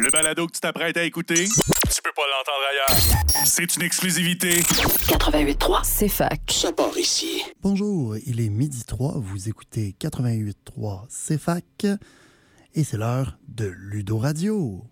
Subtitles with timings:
[0.00, 3.46] Le balado que tu t'apprêtes à écouter, tu peux pas l'entendre ailleurs.
[3.46, 4.60] C'est une exclusivité.
[4.60, 6.40] 88.3, c'est fac.
[6.50, 7.42] Ça part ici.
[7.62, 11.86] Bonjour, il est midi 3, vous écoutez 88.3 CFAC
[12.74, 14.84] et c'est l'heure de Ludo Radio.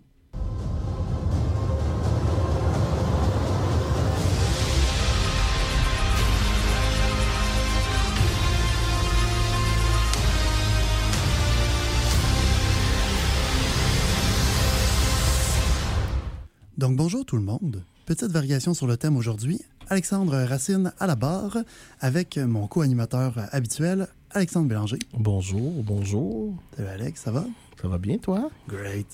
[16.81, 17.83] Donc bonjour tout le monde.
[18.07, 19.61] Petite variation sur le thème aujourd'hui.
[19.89, 21.59] Alexandre Racine à la barre
[21.99, 24.97] avec mon co-animateur habituel, Alexandre Bélanger.
[25.13, 26.55] Bonjour, bonjour.
[26.75, 27.45] Salut Alex, ça va?
[27.79, 28.49] Ça va bien, toi?
[28.67, 29.05] Great.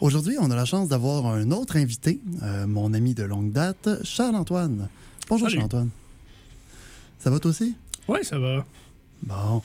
[0.00, 3.90] Aujourd'hui, on a la chance d'avoir un autre invité, euh, mon ami de longue date,
[4.04, 4.88] Charles-Antoine.
[5.28, 5.50] Bonjour.
[5.50, 5.90] Charles-Antoine.
[7.18, 7.74] Ça va toi aussi?
[8.08, 8.64] Oui, ça va.
[9.22, 9.60] Bon.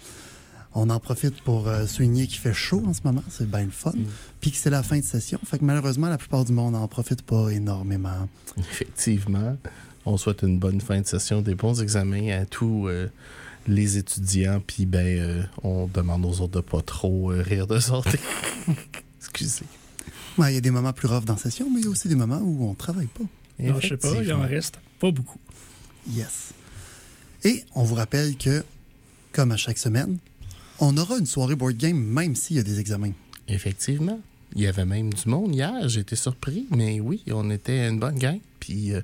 [0.79, 3.71] On en profite pour euh, souligner qu'il fait chaud en ce moment, c'est bien le
[3.71, 3.93] fun.
[4.39, 6.87] Puis que c'est la fin de session, fait que malheureusement, la plupart du monde n'en
[6.87, 8.29] profite pas énormément.
[8.59, 9.57] Effectivement.
[10.05, 13.07] On souhaite une bonne fin de session, des bons examens à tous euh,
[13.67, 17.79] les étudiants, puis ben, euh, on demande aux autres de pas trop euh, rire de
[17.79, 18.19] sortir.
[19.19, 19.65] Excusez.
[20.37, 21.89] Ouais, Il y a des moments plus rough dans la session, mais il y a
[21.89, 23.23] aussi des moments où on travaille pas.
[23.59, 25.39] Non, je sais pas, il en reste pas beaucoup.
[26.11, 26.51] Yes.
[27.43, 28.63] Et on vous rappelle que,
[29.33, 30.19] comme à chaque semaine,
[30.79, 33.13] on aura une soirée board game même s'il y a des examens.
[33.47, 34.19] Effectivement.
[34.55, 38.17] Il y avait même du monde hier, été surpris, mais oui, on était une bonne
[38.17, 38.39] gang.
[38.59, 39.01] Puis euh,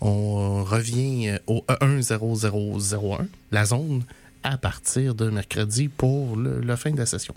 [0.00, 4.02] on revient euh, au 10001, la zone,
[4.42, 7.34] à partir de mercredi pour la fin de la session.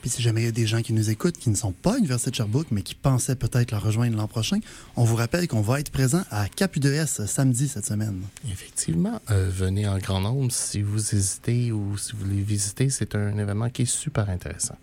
[0.00, 1.92] Puis si jamais il y a des gens qui nous écoutent qui ne sont pas
[1.92, 4.58] à l'Université de Sherbrooke, mais qui pensaient peut-être la rejoindre l'an prochain,
[4.96, 8.22] on vous rappelle qu'on va être présent à Cap UDS samedi cette semaine.
[8.50, 12.88] Effectivement, euh, venez en grand nombre si vous hésitez ou si vous voulez visiter.
[12.88, 14.76] C'est un événement qui est super intéressant.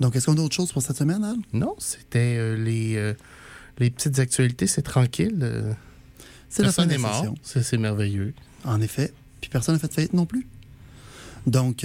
[0.00, 1.36] Donc, est-ce qu'on a autre chose pour cette semaine, Al?
[1.52, 3.14] Non, c'était euh, les, euh,
[3.78, 5.76] les petites actualités, c'est tranquille.
[6.50, 8.34] C'est la fin personne de n'est la mort, c'est merveilleux.
[8.64, 9.12] En effet.
[9.40, 10.46] Puis personne n'a fait de faillite non plus.
[11.46, 11.84] Donc,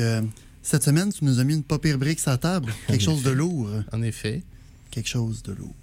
[0.64, 2.74] cette semaine, tu nous as mis une pas pire brique sur la table.
[2.88, 3.70] Quelque En chose de lourd.
[3.92, 4.42] En effet,
[4.90, 5.76] Quelque chose de lourd.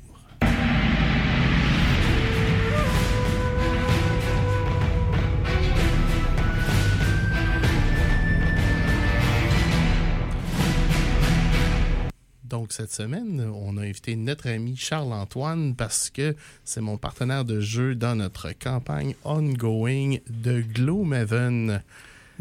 [12.45, 17.61] Donc, cette semaine, on a invité notre ami Charles-Antoine parce que c'est mon partenaire de
[17.61, 21.83] jeu dans notre campagne ongoing de Gloomhaven.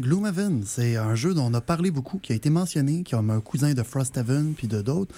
[0.00, 3.18] Gloomhaven, c'est un jeu dont on a parlé beaucoup, qui a été mentionné, qui a
[3.18, 5.14] un cousin de Frosthaven puis de d'autres,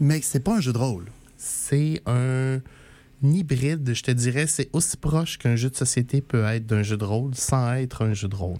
[0.00, 1.04] mais c'est pas un jeu de rôle.
[1.36, 2.60] C'est un
[3.22, 6.96] hybride, je te dirais, c'est aussi proche qu'un jeu de société peut être d'un jeu
[6.96, 8.58] de rôle sans être un jeu de rôle.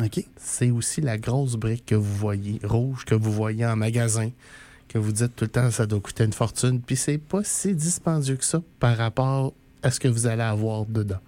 [0.00, 0.24] OK?
[0.36, 4.30] C'est aussi la grosse brique que vous voyez, rouge, que vous voyez en magasin,
[4.88, 7.74] que vous dites tout le temps ça doit coûter une fortune, puis c'est pas si
[7.74, 9.52] dispendieux que ça par rapport
[9.82, 11.20] à ce que vous allez avoir dedans.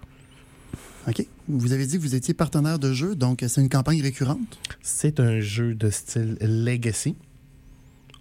[1.07, 1.25] OK.
[1.47, 4.59] Vous avez dit que vous étiez partenaire de jeu, donc c'est une campagne récurrente?
[4.81, 7.15] C'est un jeu de style Legacy.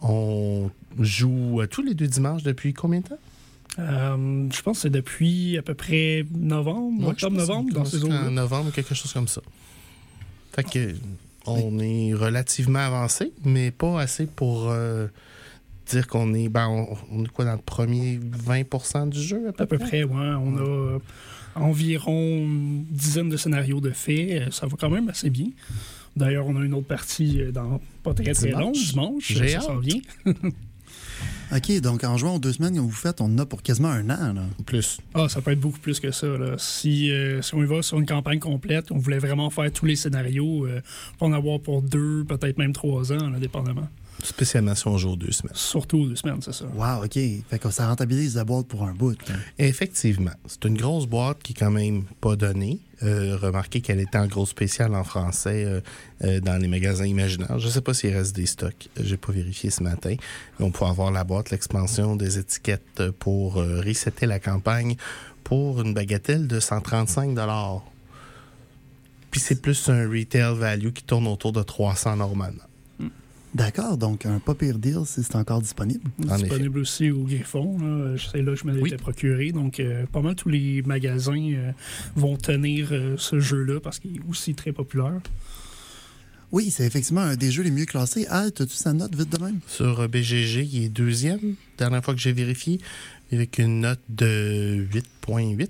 [0.03, 0.71] On
[1.01, 3.19] joue euh, tous les deux dimanches depuis combien de temps?
[3.79, 8.31] Euh, je pense que c'est depuis à peu près novembre, Ouais, octobre-novembre, dans ces En
[8.31, 9.43] novembre, quelque chose comme ça.
[10.55, 10.95] Fait que
[11.47, 15.07] on est relativement avancé, mais pas assez pour euh,
[15.87, 16.49] dire qu'on est.
[16.49, 19.79] Ben, on, on est quoi dans le premier 20% du jeu à peu, À peu
[19.79, 20.11] près, ouais.
[20.15, 20.99] On a
[21.55, 24.41] environ une dizaine de scénarios de fait.
[24.41, 25.49] Euh, Ça va quand même assez bien.
[26.17, 29.33] D'ailleurs, on a une autre partie euh, dans pas très très long, dimanche.
[29.33, 30.01] J'ai Ça s'en vient.
[31.55, 33.89] OK, donc en jouant aux deux semaines que vous faites, on en a pour quasiment
[33.89, 34.33] un an.
[34.33, 34.43] Là.
[34.65, 34.99] Plus.
[35.15, 36.27] Ah, ça peut être beaucoup plus que ça.
[36.27, 36.57] Là.
[36.59, 39.87] Si, euh, si on y va sur une campagne complète, on voulait vraiment faire tous
[39.87, 40.81] les scénarios, euh,
[41.19, 43.89] pour en avoir pour deux, peut-être même trois ans, là, dépendamment.
[44.23, 45.55] Spécialement si on joue aux deux semaines.
[45.55, 46.65] Surtout aux deux semaines, c'est ça.
[46.75, 47.13] Wow, OK.
[47.13, 49.17] Fait que ça rentabilise la boîte pour un bout.
[49.29, 49.35] là.
[49.59, 50.33] Effectivement.
[50.47, 52.81] C'est une grosse boîte qui est quand même pas donnée.
[53.03, 55.81] Euh, remarquez qu'elle était en gros spécial en français euh,
[56.25, 57.59] euh, dans les magasins imaginaires.
[57.59, 58.89] Je sais pas s'il reste des stocks.
[58.99, 60.17] J'ai pas vérifié ce matin.
[60.61, 64.97] On peut avoir la boîte, l'expansion des étiquettes pour euh, resetter la campagne
[65.45, 67.39] pour une bagatelle de 135
[69.31, 72.65] Puis c'est plus un retail value qui tourne autour de 300 normalement.
[73.57, 76.05] D'accord, donc un pas pire deal si c'est encore disponible.
[76.29, 76.43] En effet.
[76.43, 77.79] disponible aussi au Griffon.
[78.31, 78.97] C'est là que je me l'étais Oui.
[78.99, 79.51] procuré.
[79.51, 81.73] Donc, euh, pas mal tous les magasins euh,
[82.17, 85.21] vont tenir euh, ce jeu-là parce qu'il est aussi très populaire.
[86.53, 88.27] Oui, c'est effectivement un des jeux les mieux classés.
[88.29, 89.61] Ah, as-tu sa note vite de même?
[89.67, 92.79] Sur BGG, il est deuxième, dernière fois que j'ai vérifié,
[93.33, 95.69] avec une note de 8.8.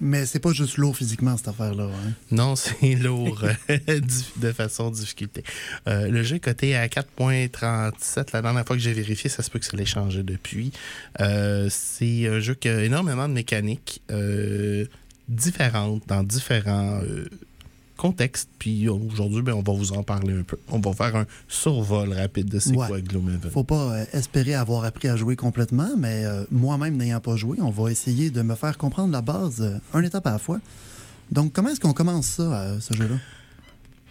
[0.00, 1.84] Mais c'est pas juste lourd physiquement, cette affaire-là.
[1.84, 2.12] Hein?
[2.30, 3.78] Non, c'est lourd euh,
[4.36, 5.44] de façon difficulté.
[5.88, 8.28] Euh, le jeu est coté à 4.37.
[8.32, 10.72] La dernière fois que j'ai vérifié, ça se peut que ça l'ait changé depuis.
[11.20, 14.02] Euh, c'est un jeu qui a énormément de mécaniques
[15.28, 17.00] différentes dans différents
[18.00, 18.48] contexte.
[18.58, 20.56] Puis aujourd'hui, ben, on va vous en parler un peu.
[20.68, 23.50] On va faire un survol rapide de c'est quoi Gloomhaven.
[23.50, 27.58] Faut pas euh, espérer avoir appris à jouer complètement, mais euh, moi-même n'ayant pas joué,
[27.60, 30.60] on va essayer de me faire comprendre la base euh, un étape à la fois.
[31.30, 33.16] Donc, comment est-ce qu'on commence ça, ce jeu-là?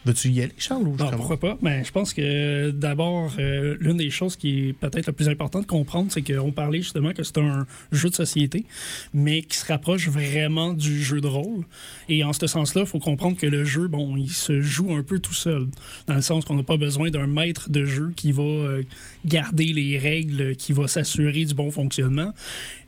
[0.06, 0.88] Veux-tu y aller, Charles?
[0.88, 1.58] Ou non, pourquoi pas?
[1.62, 5.64] Mais je pense que d'abord, euh, l'une des choses qui est peut-être la plus importante
[5.64, 8.66] de comprendre, c'est qu'on parlait justement que c'est un jeu de société,
[9.14, 11.66] mais qui se rapproche vraiment du jeu de rôle.
[12.08, 15.04] Et en ce sens-là, il faut comprendre que le jeu, bon, il se joue un
[15.04, 15.68] peu tout seul,
[16.08, 18.84] dans le sens qu'on n'a pas besoin d'un maître de jeu qui va euh,
[19.26, 22.34] garder les règles, qui va s'assurer du bon fonctionnement.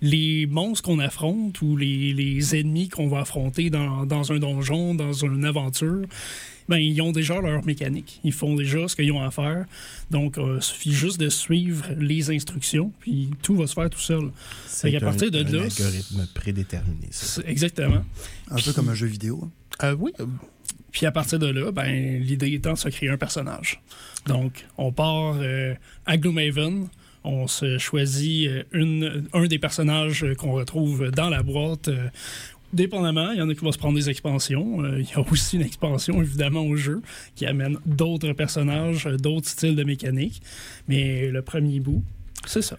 [0.02, 4.96] Les monstres qu'on affronte ou les, les ennemis qu'on va affronter dans, dans un donjon,
[4.96, 6.06] dans une aventure,
[6.70, 8.20] ben, ils ont déjà leur mécanique.
[8.24, 9.66] Ils font déjà ce qu'ils ont à faire.
[10.10, 14.00] Donc, euh, il suffit juste de suivre les instructions, puis tout va se faire tout
[14.00, 14.32] seul.
[14.68, 17.10] C'est un, partir de un algorithme prédéterminé.
[17.46, 18.04] Exactement.
[18.50, 19.42] Un peu comme un jeu vidéo.
[19.44, 19.88] Hein.
[19.88, 20.12] Euh, oui.
[20.92, 23.82] Puis à partir de là, ben, l'idée étant de se créer un personnage.
[24.28, 25.74] Donc, on part euh,
[26.06, 26.88] à Gloomhaven,
[27.24, 31.90] on se choisit une, un des personnages qu'on retrouve dans la boîte
[32.74, 34.84] dépendamment, il y en a qui vont se prendre des expansions.
[34.84, 37.02] Euh, il y a aussi une expansion, évidemment, au jeu
[37.36, 40.42] qui amène d'autres personnages, euh, d'autres styles de mécanique.
[40.88, 42.04] Mais le premier bout,
[42.46, 42.78] c'est ça.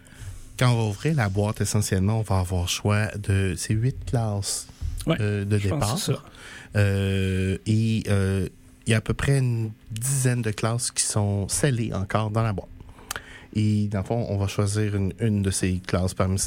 [0.59, 4.67] Quand on va ouvrir la boîte, essentiellement, on va avoir choix de ces huit classes
[5.09, 5.99] euh, de départ.
[6.75, 8.03] et
[8.85, 12.43] il y a à peu près une dizaine de classes qui sont scellées encore dans
[12.43, 12.69] la boîte.
[13.55, 16.41] Et dans le fond, on va choisir une, de ces classes parmi,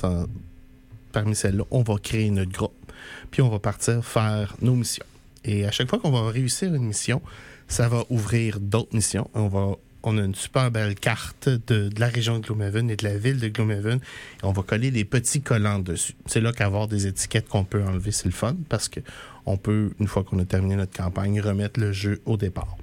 [1.12, 1.64] parmi celles-là.
[1.72, 2.85] On va créer notre groupe
[3.32, 5.06] puis on va partir faire nos missions.
[5.44, 7.22] Et à chaque fois qu'on va réussir une mission,
[7.68, 9.30] ça va ouvrir d'autres missions.
[9.34, 9.76] On va
[10.06, 13.40] on a une super belle carte de, la région de Gloomhaven et de la ville
[13.40, 13.98] de Gloomhaven.
[13.98, 16.14] Et on va coller des petits collants dessus.
[16.28, 19.00] C'est là qu'avoir des étiquettes qu'on peut enlever, c'est le fun parce que
[19.46, 22.78] on peut, une fois qu'on a terminé notre campagne, remettre le jeu au départ.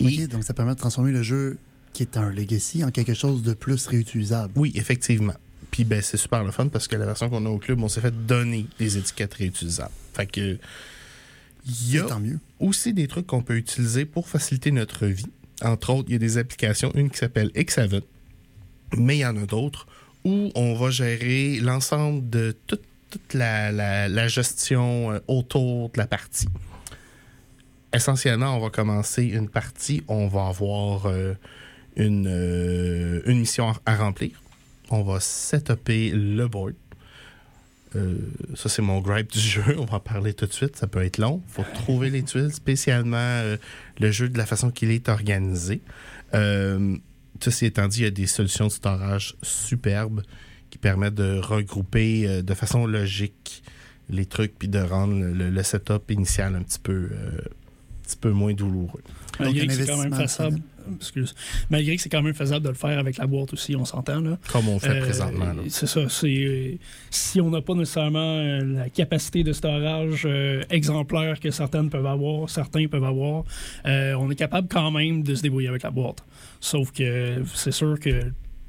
[0.00, 1.58] OK, donc ça permet de transformer le jeu
[1.92, 4.52] qui est un legacy en quelque chose de plus réutilisable.
[4.56, 5.34] Oui, effectivement.
[5.70, 7.88] Puis ben, c'est super le fun parce que la version qu'on a au club, on
[7.88, 9.92] s'est fait donner des étiquettes réutilisables.
[10.14, 10.58] Fait que.
[11.66, 12.06] Il y a
[12.60, 15.26] aussi des trucs qu'on peut utiliser pour faciliter notre vie.
[15.62, 18.00] Entre autres, il y a des applications, une qui s'appelle X7,
[18.96, 19.86] mais il y en a d'autres
[20.24, 22.82] où on va gérer l'ensemble de toute,
[23.34, 26.48] la, gestion euh, autour de la partie.
[27.92, 31.34] Essentiellement, on va commencer une partie, on va avoir euh,
[31.96, 34.40] une, euh, une mission à remplir
[34.90, 36.74] on va setuper le board.
[37.96, 38.18] Euh,
[38.54, 39.76] ça, c'est mon gripe du jeu.
[39.78, 40.76] On va en parler tout de suite.
[40.76, 41.42] Ça peut être long.
[41.48, 43.56] Il faut trouver les tuiles, spécialement euh,
[43.98, 45.80] le jeu de la façon qu'il est organisé.
[46.34, 46.96] Euh,
[47.40, 50.22] ceci étant dit, il y a des solutions de storage superbes
[50.70, 53.62] qui permettent de regrouper de façon logique
[54.10, 59.02] les trucs puis de rendre le, setup initial un petit peu moins douloureux.
[59.40, 60.60] Malgré que c'est quand même faisable.
[61.70, 64.20] Malgré que c'est quand même faisable de le faire avec la boîte aussi, on s'entend.
[64.20, 64.38] là.
[64.50, 65.54] Comme on fait euh, présentement.
[65.68, 66.00] C'est ça.
[67.10, 72.06] si on n'a pas nécessairement euh, la capacité de storage euh, exemplaire que certaines peuvent
[72.06, 73.44] avoir, certains peuvent avoir,
[73.84, 76.24] on est capable quand même de se débrouiller avec la boîte.
[76.60, 78.22] Sauf que c'est sûr que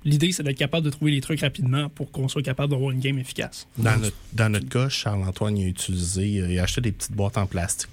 [0.05, 3.01] L'idée, c'est d'être capable de trouver les trucs rapidement pour qu'on soit capable d'avoir une
[3.01, 3.67] game efficace.
[3.77, 7.45] Dans notre, dans notre cas, Charles-Antoine a utilisé, il a acheté des petites boîtes en
[7.45, 7.89] plastique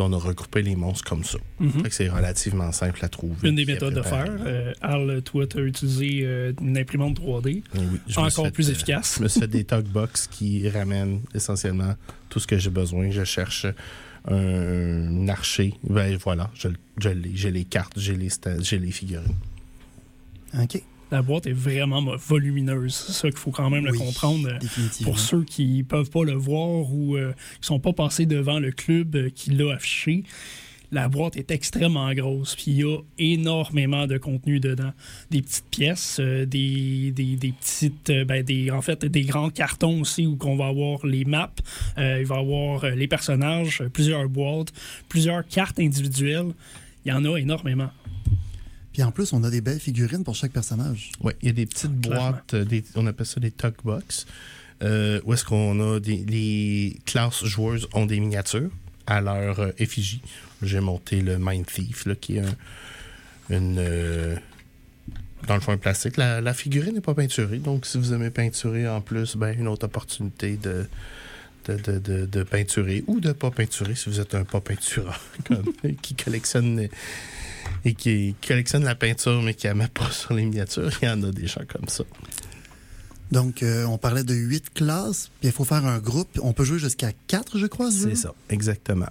[0.00, 1.38] on a regroupé les monstres comme ça.
[1.60, 1.84] Mhm.
[1.90, 3.48] C'est relativement simple à trouver.
[3.48, 4.26] Une des méthodes de faire.
[4.28, 7.62] Euh, Al, toi, tu as utilisé euh, une imprimante 3D.
[8.16, 9.16] encore plus euh, efficace.
[9.18, 11.94] je me suis fait des talkbox qui ramènent essentiellement
[12.28, 13.10] tout ce que j'ai besoin.
[13.10, 13.66] Je cherche
[14.26, 15.74] un, archer.
[15.84, 17.10] Ben voilà, je, je.
[17.34, 18.28] J'ai les cartes, j'ai les,
[18.60, 19.36] j'ai les figurines.
[20.54, 22.94] OK la boîte est vraiment volumineuse.
[22.94, 24.48] C'est ça qu'il faut quand même le comprendre.
[24.48, 28.58] Euh, pour ceux qui peuvent pas le voir ou euh, qui sont pas passés devant
[28.58, 30.24] le club euh, qui l'a affiché,
[30.90, 32.56] la boîte est extrêmement grosse.
[32.56, 34.92] Puis il y a énormément de contenu dedans.
[35.30, 38.10] Des petites pièces, des, des, petites.
[38.26, 41.52] Ben, des, en fait, des grands cartons aussi où on va avoir les maps,
[41.98, 44.72] il va y avoir les personnages, plusieurs boîtes,
[45.10, 46.54] plusieurs cartes individuelles.
[47.04, 47.90] Il y en a énormément.
[48.98, 51.12] Et en plus, on a des belles figurines pour chaque personnage.
[51.20, 54.26] Oui, il y a des petites boîtes, euh, on appelle ça des talk box,
[54.82, 58.70] euh, où est-ce qu'on a des, les classes joueuses ont des miniatures
[59.06, 60.20] à leur euh, effigie.
[60.62, 62.44] J'ai monté le Mind Thief, là, qui est
[63.50, 63.76] une.
[65.46, 66.16] dans le fond, un plastique.
[66.16, 69.68] La, la figurine n'est pas peinturée, donc si vous aimez peinturer en plus, ben, une
[69.68, 70.88] autre opportunité de,
[71.68, 75.20] de, de, de, de peinturer ou de pas peinturer si vous êtes un pas peintureur
[75.46, 75.72] comme,
[76.02, 76.88] qui collectionne
[77.84, 80.90] et qui collectionne la peinture mais qui la met pas sur les miniatures.
[81.02, 82.04] Il y en a des gens comme ça.
[83.30, 86.40] Donc, euh, on parlait de huit classes, puis il faut faire un groupe.
[86.42, 87.90] On peut jouer jusqu'à quatre, je crois.
[87.90, 89.10] ce C'est ça, exactement.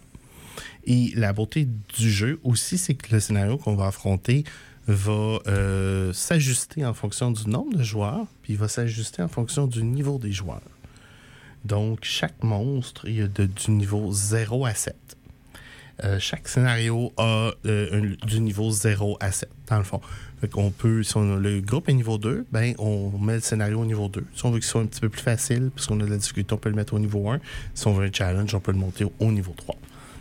[0.86, 4.44] Et la beauté du jeu aussi, c'est que le scénario qu'on va affronter
[4.88, 9.68] va euh, s'ajuster en fonction du nombre de joueurs, puis il va s'ajuster en fonction
[9.68, 10.62] du niveau des joueurs.
[11.67, 14.95] Donc, chaque monstre, il y a du niveau 0 à 7.
[16.03, 20.00] Euh, chaque scénario a euh, du niveau 0 à 7, dans le fond.
[20.39, 23.81] Fait qu'on peut, si on le groupe est niveau 2, ben, on met le scénario
[23.81, 24.24] au niveau 2.
[24.33, 26.17] Si on veut qu'il soit un petit peu plus facile, parce qu'on a de la
[26.17, 27.41] difficulté, on peut le mettre au niveau 1.
[27.74, 29.75] Si on veut un challenge, on peut le monter au niveau 3.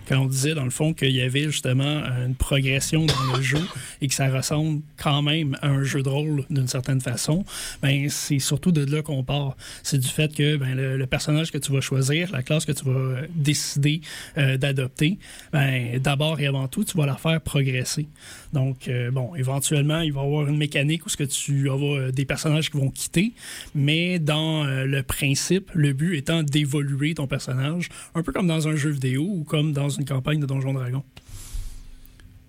[0.06, 3.64] Quand on disait dans le fond qu'il y avait justement une progression dans le jeu
[4.00, 7.44] et que ça ressemble quand même à un jeu de rôle d'une certaine façon,
[7.82, 9.56] ben c'est surtout de là qu'on part.
[9.82, 12.84] C'est du fait que ben, le, personnage que tu vas choisir, la classe que tu
[12.84, 14.00] vas euh, décider
[14.38, 15.18] euh, d'adopter,
[15.52, 18.06] ben, d'abord et avant tout, tu vas la faire progresser.
[18.52, 22.10] Donc, euh, bon, éventuellement, il va y avoir une mécanique où ce que tu euh,
[22.10, 23.32] des personnages qui vont quitter,
[23.74, 28.68] mais dans euh, le principe, le but étant d'évoluer ton personnage, un peu comme dans
[28.68, 31.02] un jeu vidéo ou comme dans une campagne de Donjons Dragons.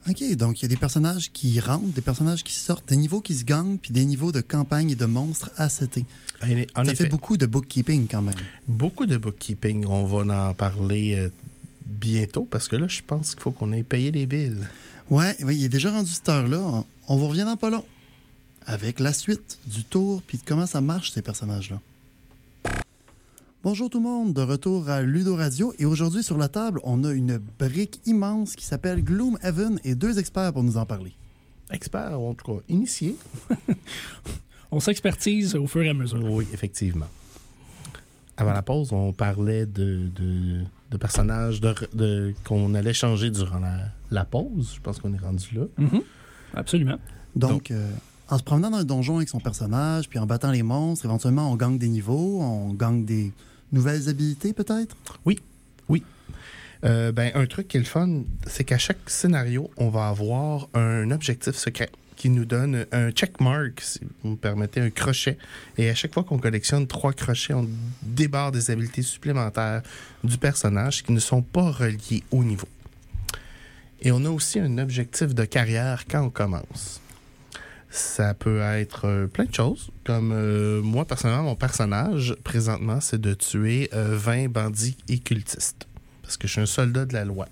[0.09, 3.19] OK, donc il y a des personnages qui rentrent, des personnages qui sortent, des niveaux
[3.19, 5.65] qui se gagnent, puis des niveaux de campagne et de monstres à.
[5.65, 8.35] En Ça effet, fait beaucoup de bookkeeping quand même.
[8.67, 9.85] beaucoup de bookkeeping.
[9.85, 11.29] On va en parler euh,
[11.85, 14.55] bientôt parce que là, je pense qu'il faut qu'on ait payé les billes.
[15.09, 16.59] Ouais, oui, il est déjà rendu cette heure-là.
[16.59, 17.83] On- On vous revient dans pas long.
[18.65, 21.79] Avec la suite du tour, puis de comment ça marche, ces personnages-là.
[23.63, 25.73] Bonjour tout le monde, de retour à Ludo Radio.
[25.79, 30.19] Et aujourd'hui, sur la table, on a une brique immense qui s'appelle Gloomhaven et deux
[30.19, 31.13] experts pour nous en parler.
[31.71, 33.15] Expert, en tout cas, initié.
[34.71, 36.21] On s'expertise au fur et à mesure.
[36.23, 37.07] Oui, effectivement.
[38.35, 40.61] Avant la pause, on parlait de, de,
[40.91, 43.79] de personnages de, de- qu'on allait changer durant la,
[44.11, 44.73] la pause.
[44.75, 45.63] Je pense qu'on est rendu là.
[45.77, 46.01] Mhm.
[46.53, 46.97] Absolument.
[47.35, 47.89] Donc, Donc- euh,
[48.29, 51.51] en se promenant dans un donjon avec son personnage, puis en battant les monstres, éventuellement,
[51.51, 53.31] on gagne des niveaux, on gagne des
[53.71, 54.95] nouvelles habilités peut-être?
[56.83, 60.67] Euh, ben, un truc qui est le fun, c'est qu'à chaque scénario, on va avoir
[60.73, 65.37] un objectif secret qui nous donne un checkmark, si vous me permettez, un crochet.
[65.77, 67.67] Et à chaque fois qu'on collectionne trois crochets, on
[68.01, 69.83] débarre des habiletés supplémentaires
[70.23, 72.67] du personnage qui ne sont pas reliées au niveau.
[74.01, 77.01] Et on a aussi un objectif de carrière quand on commence.
[78.17, 79.91] Ça peut être euh, plein de choses.
[80.03, 85.87] Comme euh, moi, personnellement, mon personnage, présentement, c'est de tuer euh, 20 bandits et cultistes.
[86.23, 87.47] Parce que je suis un soldat de la loi.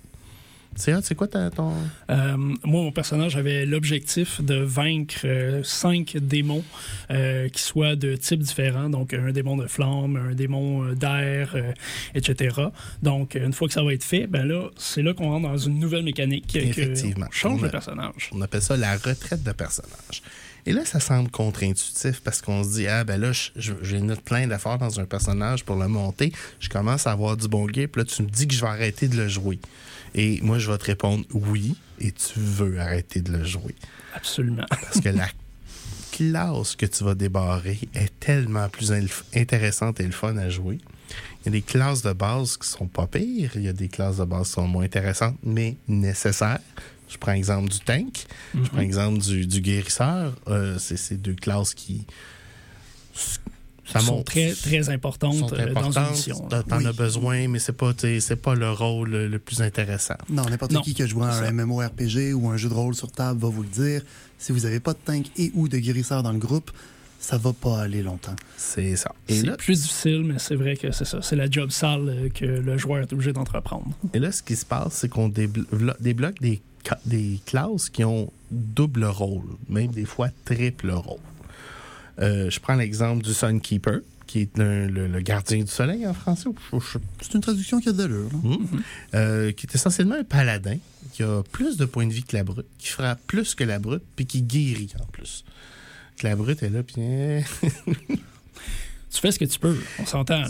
[0.75, 1.71] C'est quoi ton?
[2.09, 6.63] Euh, moi, mon personnage avait l'objectif de vaincre euh, cinq démons
[7.11, 8.89] euh, qui soient de types différents.
[8.89, 11.71] Donc, un démon de flamme, un démon euh, d'air, euh,
[12.15, 12.55] etc.
[13.03, 15.57] Donc, une fois que ça va être fait, ben là, c'est là qu'on rentre dans
[15.57, 16.47] une nouvelle mécanique.
[16.53, 17.27] que- Effectivement.
[17.29, 18.29] on change On a- le personnage.
[18.33, 20.23] On appelle ça la retraite de personnage.
[20.67, 24.47] Et là, ça semble contre-intuitif parce qu'on se dit, ah ben là, j'ai note plein
[24.47, 26.31] d'efforts dans un personnage pour le monter.
[26.59, 27.87] Je commence à avoir du bon game.
[27.87, 29.59] Puis là, tu me dis que je vais arrêter de le jouer.
[30.15, 33.75] Et moi, je vais te répondre oui, et tu veux arrêter de le jouer.
[34.15, 34.65] Absolument.
[34.69, 35.27] Parce que la
[36.11, 38.93] classe que tu vas débarrer est tellement plus
[39.35, 40.79] intéressante et le fun à jouer.
[41.41, 43.89] Il y a des classes de base qui sont pas pires, il y a des
[43.89, 46.59] classes de base qui sont moins intéressantes, mais nécessaires.
[47.15, 50.33] Je prends l'exemple du tank, je prends l'exemple du, du guérisseur.
[50.49, 52.05] Euh, c'est ces deux classes qui.
[53.87, 56.11] Ça sont monte- très, très importantes sont euh, dans une importantes.
[56.11, 56.47] mission.
[56.49, 56.87] T'en Oui.
[56.87, 60.15] as besoin, mais c'est pas, c'est pas le rôle le, plus intéressant.
[60.29, 61.51] Non, n'importe qui qui a joué à un.
[61.51, 64.01] MMORPG ou un jeu de rôle sur table va vous le dire.
[64.39, 66.71] Si vous n'avez pas de tank et ou de guérisseur dans le groupe,
[67.19, 68.35] ça va pas aller longtemps.
[68.57, 69.13] C'est ça.
[69.29, 71.21] C'est là, plus difficile, mais c'est vrai que c'est ça.
[71.21, 73.87] C'est la job sale euh, que le joueur est obligé d'entreprendre.
[74.15, 75.65] Et là, ce qui se passe, c'est qu'on déblo-
[75.99, 76.61] débloque des,
[77.05, 81.19] des classes qui ont double rôle, même des fois triple rôle.
[82.19, 86.13] Euh, je prends l'exemple du Sunkeeper, qui est un- le, le gardien du soleil en
[86.13, 86.49] français.
[87.21, 88.29] C'est une traduction qui a de l'allure.
[88.31, 88.39] là.
[88.49, 88.65] Hmm.
[89.13, 90.77] Euh, qui est essentiellement un paladin,
[91.13, 93.79] qui a plus de points de vie que la brute, qui fera plus que la
[93.79, 95.43] brute, puis qui guérit en plus.
[96.17, 97.01] Que la brute est là, puis...
[99.15, 100.43] tu fais ce que tu peux, on s'entend.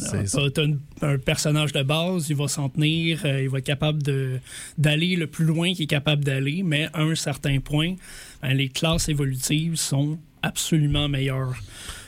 [0.51, 4.01] t'as une- un personnage de base, il va s'en tenir, euh, il va être capable
[4.77, 7.95] d'aller le plus loin qu'il est capable d'aller, mais à un certain point,
[8.41, 11.55] ben, les classes évolutives sont absolument meilleures.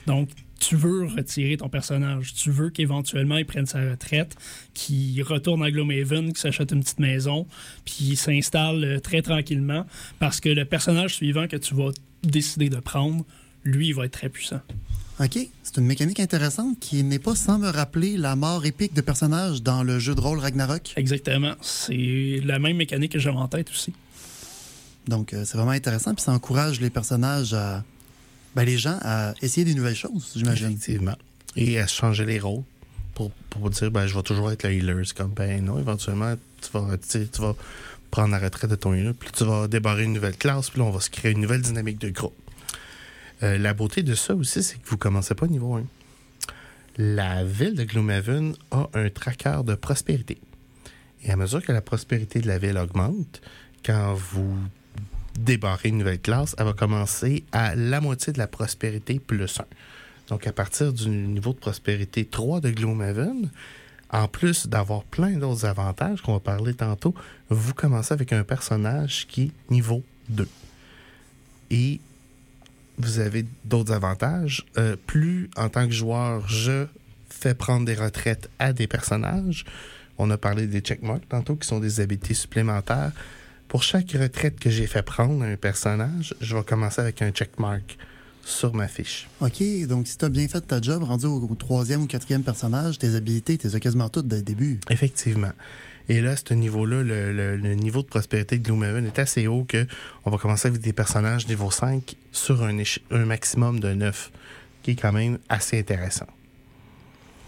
[0.05, 2.33] Donc, tu veux retirer ton personnage.
[2.33, 4.35] Tu veux qu'éventuellement, il prenne sa retraite,
[4.73, 7.45] qu'il retourne à Gloomhaven, qu'il s'achète une petite maison,
[7.85, 9.85] puis il s'installe euh, très tranquillement,
[10.17, 11.89] parce que le personnage suivant que tu vas
[12.23, 13.23] décider de prendre,
[13.63, 14.61] lui, il va être très puissant.
[15.19, 15.39] OK.
[15.63, 19.63] C'est une mécanique intéressante qui n'est pas sans me rappeler la mort épique de personnages
[19.63, 20.93] dans le jeu de rôle Ragnarok.
[20.95, 21.53] Exactement.
[21.61, 23.93] C'est la même mécanique que j'avais en tête aussi.
[25.07, 26.13] Donc, euh, c'est vraiment intéressant.
[26.13, 27.83] Puis ça encourage les personnages à.
[28.55, 30.69] Ben, les gens à essayer des nouvelles choses, j'imagine.
[30.69, 31.15] Effectivement.
[31.55, 32.63] Et à changer les rôles
[33.13, 35.03] pour, pour dire, ben, je vais toujours être le healer.
[35.05, 37.55] C'est comme, ben non, éventuellement, tu vas, tu vas
[38.11, 40.85] prendre la retraite de ton healer, puis tu vas débarrer une nouvelle classe, puis là,
[40.85, 42.33] on va se créer une nouvelle dynamique de groupe.
[43.43, 45.83] Euh, la beauté de ça aussi, c'est que vous commencez pas niveau 1.
[46.97, 50.39] La ville de Gloomhaven a un tracker de prospérité.
[51.23, 53.41] Et à mesure que la prospérité de la ville augmente,
[53.85, 54.57] quand vous
[55.39, 59.65] débarrez une nouvelle classe, elle va commencer à la moitié de la prospérité plus 1.
[60.29, 63.49] Donc, à partir du niveau de prospérité 3 de Gloomhaven,
[64.09, 67.13] en plus d'avoir plein d'autres avantages qu'on va parler tantôt,
[67.49, 70.47] vous commencez avec un personnage qui est niveau 2.
[71.71, 71.99] Et
[72.97, 74.65] vous avez d'autres avantages.
[74.77, 76.85] Euh, plus, en tant que joueur, je
[77.29, 79.65] fais prendre des retraites à des personnages.
[80.17, 83.11] On a parlé des checkmarks tantôt, qui sont des habiletés supplémentaires.
[83.67, 87.31] Pour chaque retraite que j'ai fait prendre à un personnage, je vais commencer avec un
[87.31, 87.97] checkmark
[88.43, 89.27] sur ma fiche.
[89.41, 92.43] OK, donc si tu as bien fait ta job, rendu au, au troisième ou quatrième
[92.43, 94.79] personnage, tes habilités, tu les as quasiment toutes dès le début.
[94.89, 95.51] Effectivement.
[96.09, 99.47] Et là, à ce niveau-là, le, le- le niveau de prospérité de Gloomhaven est assez
[99.47, 99.85] haut que
[100.25, 102.77] on va commencer avec des personnages niveau 5 sur un,
[103.11, 104.31] un maximum de 9,
[104.83, 106.27] qui est quand même assez intéressant.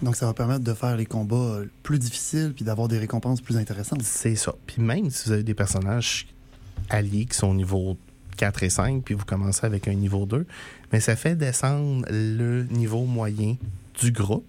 [0.01, 3.57] Donc, ça va permettre de faire les combats plus difficiles puis d'avoir des récompenses plus
[3.57, 4.01] intéressantes.
[4.03, 4.55] C'est ça.
[4.65, 6.27] Puis même si vous avez des personnages
[6.89, 7.97] alliés qui sont au niveau
[8.37, 10.45] 4 et 5, puis vous commencez avec un niveau 2,
[10.93, 13.57] mais ça fait descendre le niveau moyen
[13.99, 14.45] du groupe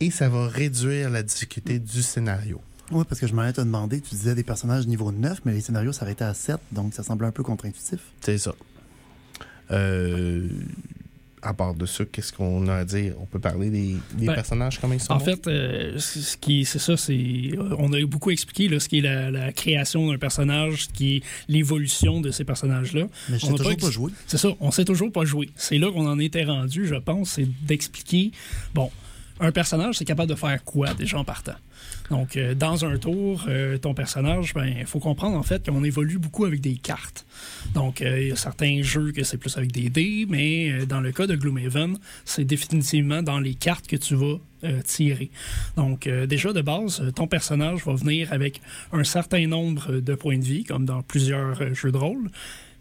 [0.00, 2.60] et ça va réduire la difficulté du scénario.
[2.92, 5.52] Oui, parce que je m'en ai te demander, tu disais des personnages niveau 9, mais
[5.52, 8.00] les scénarios s'arrêtaient à 7, donc ça semblait un peu contre-intuitif.
[8.20, 8.54] C'est ça.
[9.70, 10.48] Euh,
[11.42, 13.14] à part de ça, qu'est-ce qu'on a à dire?
[13.20, 16.64] On peut parler des, des Ben, personnages, comment ils sont En fait, euh, ce qui,
[16.64, 20.16] c'est ça, c'est, on a beaucoup expliqué là, ce qui est la, la création d'un
[20.18, 23.08] personnage, ce qui est l'évolution de ces personnages-là.
[23.28, 24.12] Mais je On sais toujours ex- pas joué.
[24.26, 25.50] C'est ça, on sait toujours pas jouer.
[25.56, 28.30] C'est là qu'on en était rendu, je pense, c'est d'expliquer,
[28.74, 28.90] bon,
[29.40, 31.54] un personnage, c'est capable de faire quoi déjà en partant?
[32.10, 35.82] Donc, euh, dans un tour, euh, ton personnage, ben, il faut comprendre en fait qu'on
[35.82, 37.26] évolue beaucoup avec des cartes.
[37.74, 41.00] Donc, euh, il y a certains jeux que c'est plus avec des dés, mais dans
[41.00, 44.36] le cas de Gloomhaven, c'est définitivement dans les cartes que tu vas
[44.84, 45.30] tirer.
[45.76, 50.44] Donc, déjà de base, ton personnage va venir avec un certain nombre de points de
[50.44, 52.30] vie, comme dans plusieurs jeux de rôle,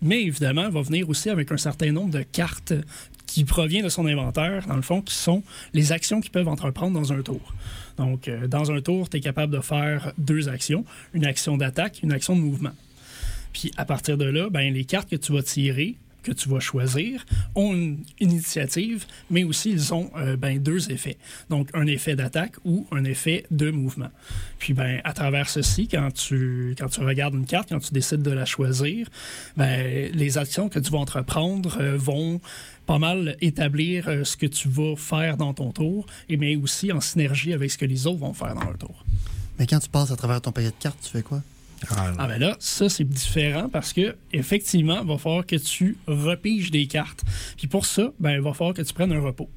[0.02, 2.74] mais évidemment, va venir aussi avec un certain nombre de cartes
[3.34, 5.41] qui provient de son inventaire, dans le fond, qui sont
[5.74, 7.41] les actions qu'ils peuvent entreprendre dans un tour.
[7.98, 12.02] Donc, euh, dans un tour, tu es capable de faire deux actions, une action d'attaque,
[12.04, 12.74] une action de mouvement.
[13.52, 16.60] Puis à partir de là, ben, les cartes que tu vas tirer, que tu vas
[16.60, 21.17] choisir, ont une, initiative, mais aussi ils ont euh, ben, deux effets.
[21.50, 24.10] Donc un effet d'attaque ou un effet de mouvement.
[24.60, 28.22] Puis ben, à travers ceci, quand tu, quand tu regardes une carte, quand tu décides
[28.22, 29.08] de la choisir,
[29.58, 32.39] ben, les actions que tu vas entreprendre euh, vont
[32.86, 36.91] pas mal établir euh, ce que tu vas faire dans ton tour, et mais aussi
[36.91, 39.04] en synergie avec ce que les autres vont faire dans leur tour.
[39.60, 41.41] Mais quand tu passes à travers ton paquet de cartes, tu fais quoi?
[41.89, 46.72] Ah ben là, ça c'est différent parce que effectivement, il va falloir que tu repiges
[46.72, 47.24] des cartes.
[47.58, 49.50] Puis pour ça, ben il va falloir que tu prennes un repos.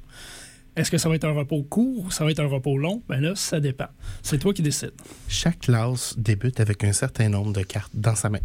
[0.75, 3.01] Est-ce que ça va être un repos court ou ça va être un repos long?
[3.09, 3.87] Ben là, ça dépend.
[4.21, 4.91] C'est toi qui décides.
[5.27, 8.41] Chaque classe débute avec un certain nombre de cartes dans sa main,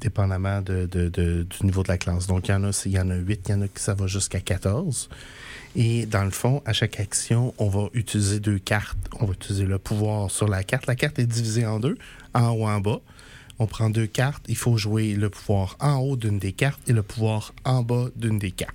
[0.00, 2.26] dépendamment de- de- du niveau de la classe.
[2.26, 3.82] Donc, il y en a, il y en a 8, il y en a qui
[3.82, 5.08] ça va jusqu'à 14.
[5.76, 8.98] Et dans le fond, à chaque action, on va utiliser deux cartes.
[9.20, 10.86] On va utiliser le pouvoir sur la carte.
[10.86, 11.96] La carte est divisée en deux,
[12.34, 13.00] en haut et en bas.
[13.58, 14.44] On prend deux cartes.
[14.48, 18.06] Il faut jouer le pouvoir en haut d'une des cartes et le pouvoir en bas
[18.16, 18.74] d'une des cartes.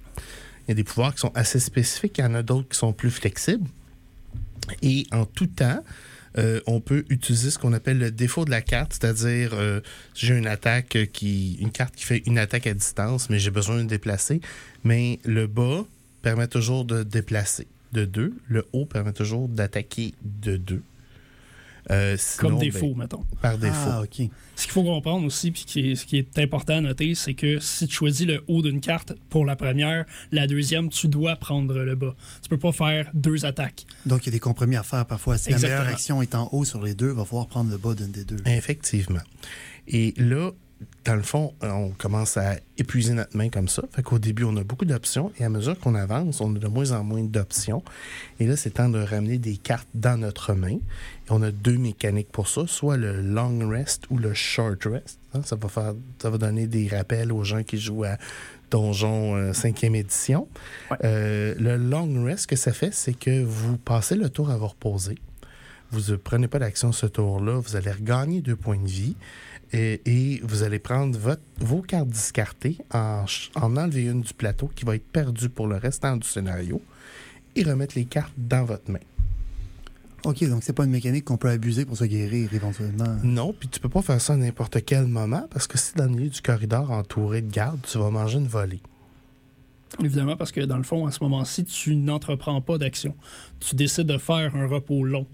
[0.67, 2.17] Il y a des pouvoirs qui sont assez spécifiques.
[2.17, 3.67] Il y en a d'autres qui sont plus flexibles.
[4.81, 5.83] Et en tout temps,
[6.37, 9.81] euh, on peut utiliser ce qu'on appelle le défaut de la carte, c'est-à-dire euh,
[10.13, 13.77] j'ai une attaque qui, une carte qui fait une attaque à distance, mais j'ai besoin
[13.77, 14.41] de déplacer.
[14.83, 15.85] Mais le bas
[16.21, 18.33] permet toujours de déplacer de 2.
[18.47, 20.81] Le haut permet toujours d'attaquer de 2.
[21.91, 23.23] Euh, sinon, Comme ben, défaut, mettons.
[23.41, 23.73] par défaut.
[23.91, 24.29] Ah, OK.
[24.55, 27.33] Ce qu'il faut comprendre aussi, puis qui est- ce qui est important à noter, c'est
[27.33, 31.35] que si tu choisis le haut d'une carte pour la première, la deuxième, tu dois
[31.37, 32.15] prendre le bas.
[32.43, 33.85] Tu peux pas faire deux attaques.
[34.05, 35.37] Donc, il y a des compromis à faire parfois.
[35.37, 37.77] Si la meilleure action est en haut sur les deux, il va falloir prendre le
[37.77, 38.37] bas d'une des deux.
[38.45, 39.21] Effectivement.
[39.87, 40.51] Et là,
[41.05, 43.83] dans le fond, on commence à épuiser notre main comme ça.
[43.91, 46.67] Fait qu'au début, on a beaucoup d'options et à mesure qu'on avance, on a de
[46.67, 47.83] moins en moins d'options.
[48.39, 50.75] Et là, c'est temps de ramener des cartes dans notre main.
[50.75, 55.19] Et on a deux mécaniques pour ça, soit le long rest ou le short rest.
[55.33, 58.17] Hein, ça, va faire, ça va donner des rappels aux gens qui jouent à
[58.71, 60.47] Donjon 5e euh, édition.
[61.03, 64.57] Euh, le long rest, ce que ça fait, c'est que vous passez le tour à
[64.57, 65.17] vous reposer.
[65.91, 69.15] Vous ne prenez pas d'action ce tour-là, vous allez regagner deux points de vie
[69.71, 74.85] et, vous allez prendre votre, vos cartes discartées, en, en enlever une du plateau qui
[74.85, 76.81] va être perdue pour le restant du scénario
[77.55, 78.99] et remettre les cartes dans votre main.
[80.25, 83.17] OK, donc c'est pas une mécanique qu'on peut abuser pour se guérir éventuellement.
[83.23, 86.05] Non, puis tu peux pas faire ça à n'importe quel moment parce que si dans
[86.05, 88.81] le milieu du corridor entouré de gardes, tu vas manger une volée.
[90.03, 93.15] Évidemment, parce que dans le fond, à ce moment-ci, tu n'entreprends pas d'action.
[93.59, 95.27] Tu décides de faire un repos long.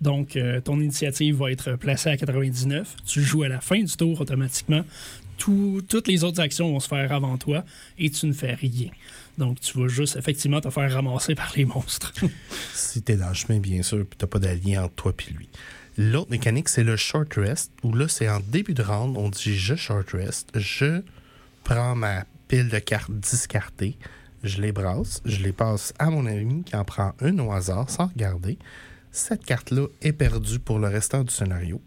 [0.00, 2.96] Donc, euh, ton initiative va être placée à 99.
[3.06, 4.84] Tu joues à la fin du tour automatiquement.
[5.38, 7.64] toutes les autres actions vont se faire avant toi
[7.98, 8.90] et tu ne fais rien.
[9.38, 12.12] Donc, tu vas juste effectivement te faire ramasser par les monstres.
[12.74, 15.32] si tu es dans le chemin, bien sûr, puis tu pas d'allié entre toi et
[15.32, 15.48] lui.
[15.98, 19.56] L'autre mécanique, c'est le short rest, où là, c'est en début de round, on dit
[19.56, 21.02] je short rest, je
[21.64, 23.96] prends ma pile de cartes discartées,
[24.42, 27.88] je les brasse, je les passe à mon ami qui en prend une au hasard
[27.88, 28.58] sans regarder.
[29.10, 31.80] Cette carte-là est perdue pour le restant du scénario.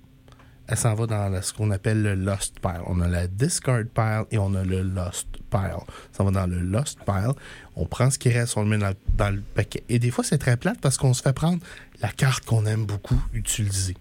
[0.68, 2.82] Elle s'en va dans ce qu'on appelle le Lost Pile.
[2.88, 5.86] On a la Discard Pile et on a le Lost Pile.
[6.12, 7.34] Ça va dans le Lost Pile.
[7.76, 9.84] On prend ce qui reste, on le met dans, dans le paquet.
[9.88, 11.60] Et des fois, c'est très plate parce qu'on se fait prendre
[12.02, 13.96] la carte qu'on aime beaucoup utiliser.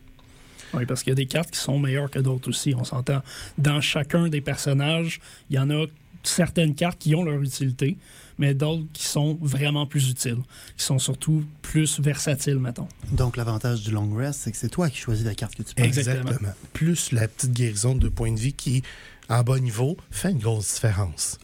[0.72, 2.74] Oui, parce qu'il y a des cartes qui sont meilleures que d'autres aussi.
[2.74, 3.20] On s'entend.
[3.58, 5.84] Dans chacun des personnages, il y en a
[6.28, 7.96] certaines cartes qui ont leur utilité,
[8.38, 10.42] mais d'autres qui sont vraiment plus utiles,
[10.76, 12.88] qui sont surtout plus versatiles, mettons.
[13.12, 15.74] Donc, l'avantage du long rest, c'est que c'est toi qui choisis la carte que tu
[15.74, 15.84] prends.
[15.84, 16.32] Exactement.
[16.72, 18.82] Plus la petite guérison de points de vie qui,
[19.28, 21.38] en bas niveau, fait une grosse différence.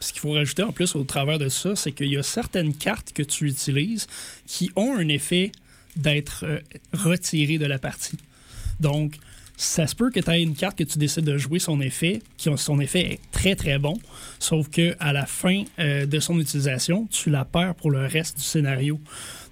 [0.00, 2.74] Ce qu'il faut rajouter en plus au travers de ça, c'est qu'il y a certaines
[2.74, 4.08] cartes que tu utilises
[4.46, 5.52] qui ont un effet
[5.94, 6.58] d'être euh,
[6.92, 8.18] retirées de la partie.
[8.80, 9.16] Donc,
[9.62, 12.20] ça se peut que tu aies une carte que tu décides de jouer son effet,
[12.36, 13.94] qui son effet est très très bon,
[14.38, 18.38] sauf que à la fin euh, de son utilisation, tu la perds pour le reste
[18.38, 18.98] du scénario.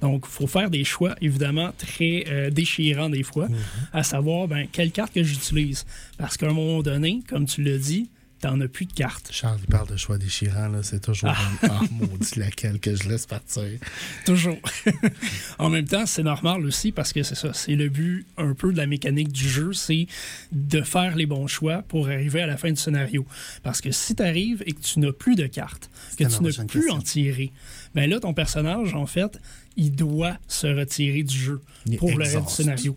[0.00, 3.56] Donc, il faut faire des choix évidemment très euh, déchirants des fois, mhm.
[3.92, 5.86] à savoir ben, quelle carte que j'utilise.
[6.18, 8.08] Parce qu'à un moment donné, comme tu l'as dit,
[8.40, 9.28] t'en as plus de cartes.
[9.32, 10.82] Charles, il parle de choix déchirants, là.
[10.82, 11.68] C'est toujours ah.
[11.70, 13.78] un maudit laquelle que je laisse partir.
[14.24, 14.58] toujours.
[15.58, 17.52] en même temps, c'est normal aussi parce que c'est ça.
[17.52, 20.06] C'est le but un peu de la mécanique du jeu, c'est
[20.52, 23.26] de faire les bons choix pour arriver à la fin du scénario.
[23.62, 26.64] Parce que si tu arrives et que tu n'as plus de cartes, que tu n'as
[26.64, 27.52] plus en tirer,
[27.94, 29.38] ben là, ton personnage, en fait,
[29.76, 31.60] il doit se retirer du jeu
[31.98, 32.96] pour le reste du scénario.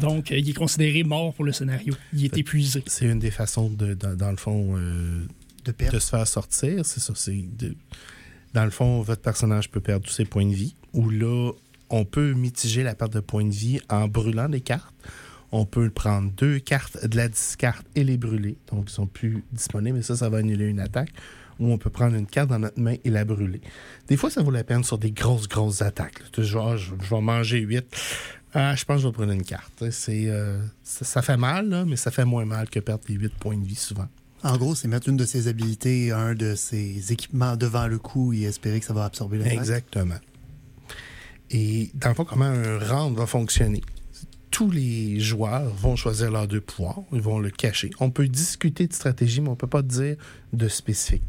[0.00, 1.94] Donc, euh, il est considéré mort pour le scénario.
[2.12, 2.82] Il est épuisé.
[2.86, 5.24] C'est une des façons, de, dans, le fond, euh,
[5.64, 6.84] de, se faire sortir.
[6.84, 7.12] C'est ça.
[7.14, 7.44] C'est
[8.52, 10.74] dans le fond, votre personnage peut perdre tous ses points de vie.
[10.92, 11.52] Ou là,
[11.88, 14.94] on peut mitiger la perte de points de vie en brûlant des cartes.
[15.52, 18.56] On peut prendre deux cartes de la discarte et les brûler.
[18.72, 19.98] Donc, ils sont plus disponibles.
[19.98, 21.10] Mais ça, ça va annuler une attaque.
[21.58, 23.60] Ou on peut prendre une carte dans notre main et la brûler.
[24.08, 26.22] Des fois, ça vaut la peine sur des grosses, grosses attaques.
[26.38, 27.84] Genre, je, je vais manger 8.
[28.52, 29.90] Ah, je pense que je vais prendre une carte.
[29.90, 33.56] C'est, euh, ça, fait mal, mais ça fait moins mal que perdre les 8 points
[33.56, 34.08] de vie souvent.
[34.42, 38.32] En gros, c'est mettre une de ses habilités, un de ses équipements devant le coup
[38.32, 40.18] et espérer que ça va absorber le Exactement.
[41.50, 43.82] Et dans le fond, comment un round va fonctionner?
[44.50, 47.90] Tous les joueurs vont choisir leurs deux pouvoirs, ils vont le cacher.
[48.00, 50.16] On peut discuter de stratégie, mais on ne peut pas dire
[50.52, 51.22] de spécifique.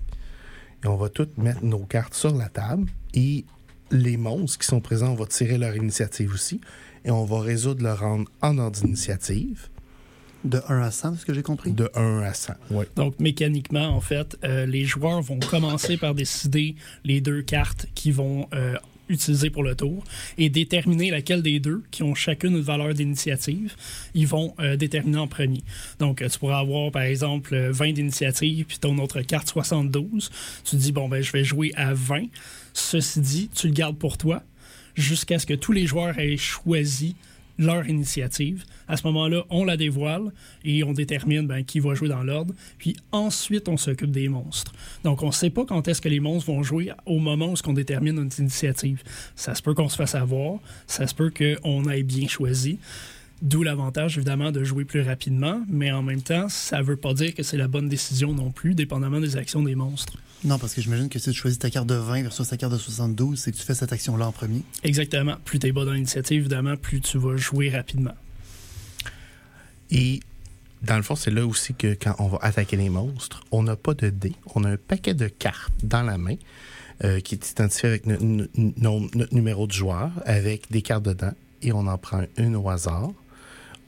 [0.83, 3.45] Et on va toutes mettre nos cartes sur la table et
[3.91, 6.61] les monstres qui sont présents, on va tirer leur initiative aussi
[7.05, 9.69] et on va résoudre le round en ordre d'initiative.
[10.43, 11.71] De 1 à 100, ce que j'ai compris?
[11.71, 12.85] De 1 à 100, oui.
[12.95, 18.11] Donc, mécaniquement, en fait, euh, les joueurs vont commencer par décider les deux cartes qui
[18.11, 18.75] vont euh,
[19.07, 20.03] utiliser pour le tour
[20.39, 23.75] et déterminer laquelle des deux, qui ont chacune une valeur d'initiative,
[24.15, 25.61] ils vont euh, déterminer en premier.
[25.99, 30.31] Donc, tu pourras avoir, par exemple, 20 d'initiative, puis ton autre carte 72.
[30.63, 32.25] Tu dis, bon, ben, je vais jouer à 20.
[32.73, 34.41] Ceci dit, tu le gardes pour toi
[34.95, 37.15] jusqu'à ce que tous les joueurs aient choisi
[37.57, 38.65] leur initiative.
[38.87, 40.31] À ce moment-là, on la dévoile
[40.65, 42.53] et on détermine ben, qui va jouer dans l'ordre.
[42.77, 44.73] Puis ensuite, on s'occupe des monstres.
[45.03, 47.55] Donc, on ne sait pas quand est-ce que les monstres vont jouer au moment où
[47.67, 49.03] on détermine notre initiative.
[49.35, 52.79] Ça se peut qu'on se fasse avoir, ça se peut qu'on ait bien choisi.
[53.41, 57.13] D'où l'avantage, évidemment, de jouer plus rapidement, mais en même temps, ça ne veut pas
[57.13, 60.17] dire que c'est la bonne décision non plus, dépendamment des actions des monstres.
[60.43, 62.73] Non, parce que j'imagine que si tu choisis ta carte de 20 versus ta carte
[62.73, 64.61] de 72, c'est que tu fais cette action-là en premier.
[64.83, 65.35] Exactement.
[65.43, 68.13] Plus tu es bas dans l'initiative, évidemment, plus tu vas jouer rapidement.
[69.89, 70.19] Et
[70.83, 73.75] dans le fond, c'est là aussi que quand on va attaquer les monstres, on n'a
[73.75, 74.35] pas de dés.
[74.55, 76.35] On a un paquet de cartes dans la main
[77.03, 81.71] euh, qui est identifié avec notre, notre numéro de joueur, avec des cartes dedans, et
[81.71, 83.11] on en prend une au hasard.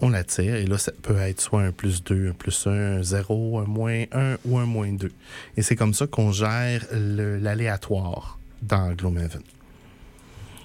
[0.05, 2.97] On la tire, et là, ça peut être soit un plus 2, un plus 1,
[2.97, 5.09] un 0, un moins 1 ou un moins 2.
[5.55, 9.41] Et c'est comme ça qu'on gère l'aléatoire dans Gloomhaven.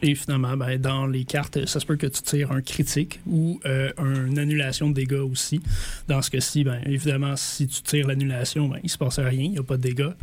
[0.02, 3.60] Et finalement, ben, dans les cartes, ça se peut que tu tires un critique ou
[3.64, 5.60] euh, une annulation de dégâts aussi.
[6.08, 9.50] Dans ce cas-ci, ben, évidemment, si tu tires l'annulation, ben, il se passe rien, il
[9.52, 10.14] n'y a pas de dégâts.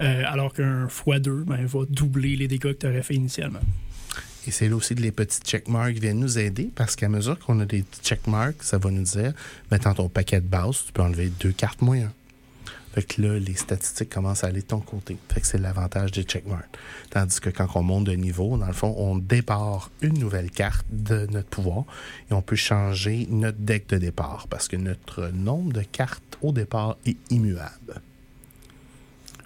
[0.00, 3.60] Euh, alors qu'un x2 ben, va doubler les dégâts que tu aurais fait initialement.
[4.46, 7.60] Et c'est là aussi que les petits checkmarks viennent nous aider parce qu'à mesure qu'on
[7.60, 9.32] a des checkmarks, ça va nous dire,
[9.70, 12.10] ben, dans ton paquet de base, tu peux enlever deux cartes un.
[12.92, 15.16] Fait que là, les statistiques commencent à aller de ton côté.
[15.32, 16.76] Fait que c'est l'avantage des checkmarks.
[17.08, 20.84] Tandis que quand on monte de niveau, dans le fond, on départ une nouvelle carte
[20.90, 21.84] de notre pouvoir
[22.30, 26.52] et on peut changer notre deck de départ parce que notre nombre de cartes au
[26.52, 28.02] départ est immuable.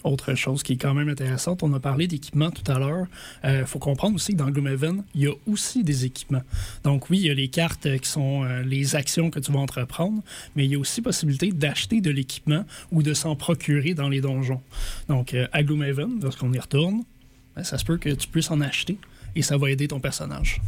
[0.07, 3.07] Autre chose qui est quand même intéressante, on a parlé d'équipement tout à l'heure.
[3.45, 6.43] Il faut comprendre aussi que dans Gloomhaven, il y a aussi des équipements.
[6.85, 9.53] Donc oui, il y a les cartes euh, qui sont euh, les actions que tu
[9.53, 10.23] vas entreprendre,
[10.55, 14.21] mais il y a aussi possibilité d'acheter de l'équipement ou de s'en procurer dans les
[14.21, 14.61] donjons.
[15.09, 17.03] Donc euh, à Gloomhaven, lorsqu'on y retourne,
[17.55, 18.99] ben, ça se peut que tu puisses en acheter
[19.35, 20.61] et ça va aider ton personnage.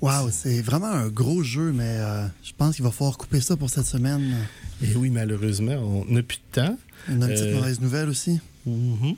[0.00, 3.56] Wow, c'est vraiment un gros jeu, mais euh, je pense qu'il va falloir couper ça
[3.56, 4.36] pour cette semaine.
[4.82, 6.78] Et oui, malheureusement, on n'a plus de temps.
[7.08, 8.40] Une petite Euh, mauvaise nouvelle aussi.
[8.64, 9.16] Mhm.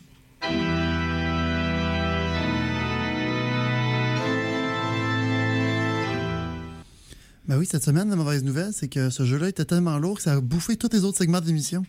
[7.49, 10.23] Ben oui, cette semaine, la mauvaise nouvelle, c'est que ce jeu-là était tellement lourd que
[10.23, 11.85] ça a bouffé tous les autres segments de l'émission.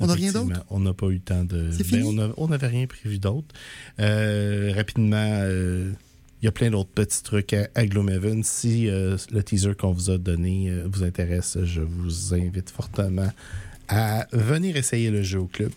[0.00, 0.64] On n'a rien d'autre?
[0.70, 1.70] On n'a pas eu le temps de.
[1.72, 2.02] C'est Ben, fini?
[2.04, 3.54] on a- on n'avait rien prévu d'autre.
[4.00, 5.92] Euh, rapidement, euh,
[6.42, 8.42] il y a plein d'autres petits trucs à, à Gloomhaven.
[8.42, 13.30] Si euh, le teaser qu'on vous a donné euh, vous intéresse, je vous invite fortement
[13.88, 15.72] à venir essayer le jeu au club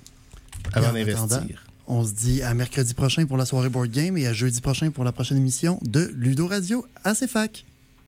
[0.73, 1.65] avant d'investir.
[1.87, 4.89] On se dit à mercredi prochain pour la soirée board game et à jeudi prochain
[4.91, 7.65] pour la prochaine émission de Ludo Radio à CFAC.